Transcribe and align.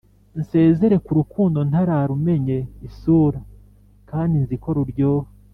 Nsezere 0.39 0.95
ku 1.05 1.11
rukundo 1.19 1.57
Ntararumenye 1.69 2.57
isura 2.87 3.39
Kandi 4.09 4.35
nzi 4.43 4.55
ko 4.63 4.69
ruryoha! 4.77 5.29